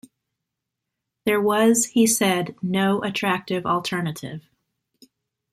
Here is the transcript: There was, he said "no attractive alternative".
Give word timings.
There 1.25 1.39
was, 1.39 1.85
he 1.85 2.07
said 2.07 2.55
"no 2.63 3.03
attractive 3.03 3.67
alternative". 3.67 4.43